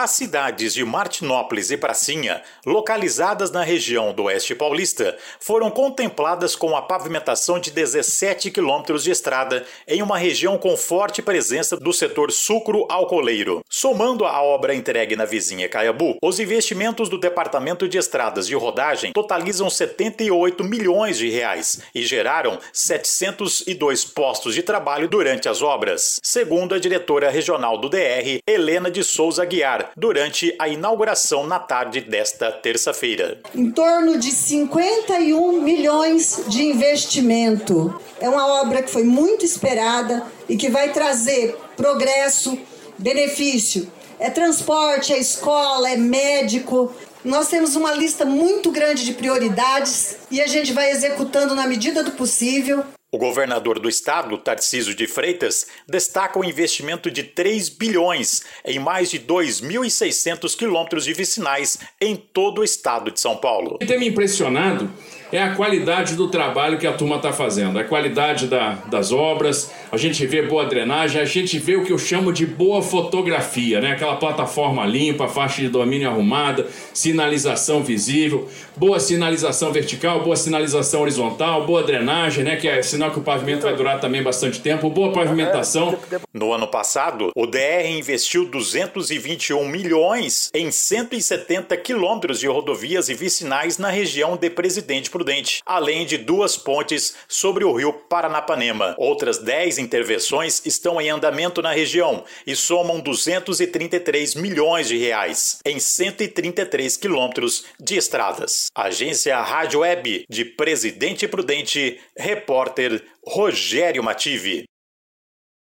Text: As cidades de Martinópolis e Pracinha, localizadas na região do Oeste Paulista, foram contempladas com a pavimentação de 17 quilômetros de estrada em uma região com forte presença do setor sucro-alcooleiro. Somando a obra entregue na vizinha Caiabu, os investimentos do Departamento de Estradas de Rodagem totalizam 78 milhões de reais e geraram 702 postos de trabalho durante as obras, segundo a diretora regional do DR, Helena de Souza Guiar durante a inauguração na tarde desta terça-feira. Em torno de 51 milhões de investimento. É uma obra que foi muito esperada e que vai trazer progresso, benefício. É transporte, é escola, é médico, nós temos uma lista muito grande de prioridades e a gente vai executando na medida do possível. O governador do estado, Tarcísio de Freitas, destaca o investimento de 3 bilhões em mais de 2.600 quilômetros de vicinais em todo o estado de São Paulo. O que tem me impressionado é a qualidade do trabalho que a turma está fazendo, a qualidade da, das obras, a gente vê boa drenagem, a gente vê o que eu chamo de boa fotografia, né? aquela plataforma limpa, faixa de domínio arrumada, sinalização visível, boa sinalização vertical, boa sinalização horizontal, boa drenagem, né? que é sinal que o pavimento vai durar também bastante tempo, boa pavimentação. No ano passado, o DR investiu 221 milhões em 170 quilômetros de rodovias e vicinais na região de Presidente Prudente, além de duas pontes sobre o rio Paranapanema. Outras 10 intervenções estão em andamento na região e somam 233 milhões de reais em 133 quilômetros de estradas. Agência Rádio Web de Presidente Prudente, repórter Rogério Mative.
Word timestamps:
As 0.00 0.12
cidades 0.12 0.74
de 0.74 0.84
Martinópolis 0.84 1.72
e 1.72 1.76
Pracinha, 1.76 2.40
localizadas 2.64 3.50
na 3.50 3.64
região 3.64 4.12
do 4.12 4.22
Oeste 4.22 4.54
Paulista, 4.54 5.18
foram 5.40 5.72
contempladas 5.72 6.54
com 6.54 6.76
a 6.76 6.82
pavimentação 6.82 7.58
de 7.58 7.72
17 7.72 8.52
quilômetros 8.52 9.02
de 9.02 9.10
estrada 9.10 9.66
em 9.88 10.00
uma 10.00 10.16
região 10.16 10.56
com 10.56 10.76
forte 10.76 11.20
presença 11.20 11.76
do 11.76 11.92
setor 11.92 12.30
sucro-alcooleiro. 12.30 13.60
Somando 13.68 14.24
a 14.24 14.40
obra 14.40 14.72
entregue 14.72 15.16
na 15.16 15.24
vizinha 15.24 15.68
Caiabu, 15.68 16.16
os 16.22 16.38
investimentos 16.38 17.08
do 17.08 17.18
Departamento 17.18 17.88
de 17.88 17.98
Estradas 17.98 18.46
de 18.46 18.54
Rodagem 18.54 19.12
totalizam 19.12 19.68
78 19.68 20.62
milhões 20.62 21.18
de 21.18 21.28
reais 21.28 21.80
e 21.92 22.04
geraram 22.04 22.60
702 22.72 24.04
postos 24.04 24.54
de 24.54 24.62
trabalho 24.62 25.08
durante 25.08 25.48
as 25.48 25.60
obras, 25.60 26.20
segundo 26.22 26.72
a 26.72 26.78
diretora 26.78 27.30
regional 27.30 27.76
do 27.76 27.88
DR, 27.88 28.38
Helena 28.46 28.92
de 28.92 29.02
Souza 29.02 29.44
Guiar 29.44 29.87
durante 29.96 30.54
a 30.58 30.68
inauguração 30.68 31.46
na 31.46 31.58
tarde 31.58 32.00
desta 32.00 32.50
terça-feira. 32.50 33.38
Em 33.54 33.70
torno 33.70 34.18
de 34.18 34.30
51 34.30 35.60
milhões 35.62 36.44
de 36.48 36.62
investimento. 36.62 38.00
É 38.20 38.28
uma 38.28 38.60
obra 38.60 38.82
que 38.82 38.90
foi 38.90 39.04
muito 39.04 39.44
esperada 39.44 40.26
e 40.48 40.56
que 40.56 40.68
vai 40.68 40.92
trazer 40.92 41.56
progresso, 41.76 42.58
benefício. 42.96 43.90
É 44.18 44.28
transporte, 44.30 45.12
é 45.12 45.18
escola, 45.18 45.90
é 45.90 45.96
médico, 45.96 46.92
nós 47.24 47.48
temos 47.48 47.76
uma 47.76 47.92
lista 47.92 48.24
muito 48.24 48.70
grande 48.70 49.04
de 49.04 49.12
prioridades 49.12 50.16
e 50.30 50.40
a 50.40 50.46
gente 50.46 50.72
vai 50.72 50.90
executando 50.90 51.54
na 51.54 51.66
medida 51.66 52.02
do 52.02 52.12
possível. 52.12 52.84
O 53.10 53.16
governador 53.16 53.78
do 53.78 53.88
estado, 53.88 54.36
Tarcísio 54.36 54.94
de 54.94 55.06
Freitas, 55.06 55.66
destaca 55.88 56.38
o 56.38 56.44
investimento 56.44 57.10
de 57.10 57.22
3 57.22 57.70
bilhões 57.70 58.42
em 58.62 58.78
mais 58.78 59.10
de 59.10 59.18
2.600 59.18 60.54
quilômetros 60.54 61.06
de 61.06 61.14
vicinais 61.14 61.78
em 61.98 62.14
todo 62.14 62.60
o 62.60 62.64
estado 62.64 63.10
de 63.10 63.18
São 63.18 63.38
Paulo. 63.38 63.76
O 63.76 63.78
que 63.78 63.86
tem 63.86 63.98
me 63.98 64.08
impressionado 64.08 64.92
é 65.30 65.42
a 65.42 65.54
qualidade 65.54 66.14
do 66.14 66.28
trabalho 66.28 66.78
que 66.78 66.86
a 66.86 66.92
turma 66.92 67.16
está 67.16 67.32
fazendo, 67.32 67.78
a 67.78 67.84
qualidade 67.84 68.46
da, 68.46 68.74
das 68.86 69.12
obras, 69.12 69.70
a 69.92 69.96
gente 69.96 70.26
vê 70.26 70.42
boa 70.42 70.64
drenagem, 70.64 71.20
a 71.20 71.24
gente 71.24 71.58
vê 71.58 71.76
o 71.76 71.84
que 71.84 71.92
eu 71.92 71.98
chamo 71.98 72.32
de 72.32 72.46
boa 72.46 72.82
fotografia, 72.82 73.80
né? 73.80 73.92
aquela 73.92 74.16
plataforma 74.16 74.86
limpa, 74.86 75.28
faixa 75.28 75.60
de 75.60 75.68
domínio 75.68 76.08
arrumada, 76.08 76.66
sinalização 76.94 77.82
visível, 77.82 78.48
boa 78.76 78.98
sinalização 78.98 79.72
vertical, 79.72 80.22
boa 80.22 80.36
sinalização 80.36 81.02
horizontal, 81.02 81.66
boa 81.66 81.82
drenagem, 81.82 82.44
né? 82.44 82.56
que 82.56 82.68
é 82.68 82.82
sinal 82.82 83.10
que 83.10 83.18
o 83.18 83.22
pavimento 83.22 83.62
vai 83.62 83.74
durar 83.76 84.00
também 84.00 84.22
bastante 84.22 84.60
tempo, 84.60 84.88
boa 84.88 85.12
pavimentação. 85.12 85.98
No 86.32 86.52
ano 86.52 86.66
passado, 86.66 87.30
o 87.34 87.46
DR 87.46 87.86
investiu 87.88 88.46
221 88.46 89.66
milhões 89.68 90.50
em 90.54 90.70
170 90.70 91.76
quilômetros 91.76 92.40
de 92.40 92.46
rodovias 92.46 93.08
e 93.08 93.14
vicinais 93.14 93.78
na 93.78 93.90
região 93.90 94.36
de 94.36 94.48
Presidente 94.48 95.10
Prudente, 95.18 95.62
além 95.66 96.06
de 96.06 96.16
duas 96.16 96.56
pontes 96.56 97.16
sobre 97.26 97.64
o 97.64 97.72
rio 97.72 97.92
Paranapanema. 97.92 98.94
Outras 98.96 99.38
10 99.38 99.78
intervenções 99.78 100.62
estão 100.64 101.00
em 101.00 101.10
andamento 101.10 101.60
na 101.60 101.72
região 101.72 102.22
e 102.46 102.54
somam 102.54 103.00
233 103.00 104.36
milhões 104.36 104.86
de 104.86 104.96
reais 104.96 105.58
em 105.66 105.80
133 105.80 106.96
quilômetros 106.96 107.64
de 107.80 107.96
estradas. 107.96 108.66
Agência 108.72 109.40
Rádio 109.40 109.80
Web 109.80 110.24
de 110.30 110.44
Presidente 110.44 111.26
Prudente, 111.26 111.98
repórter 112.16 113.02
Rogério 113.26 114.04
Mative. 114.04 114.67